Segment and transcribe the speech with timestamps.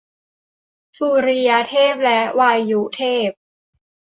[0.97, 3.29] สุริยเทพและวายุเทพ